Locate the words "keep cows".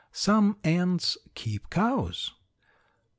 1.35-2.31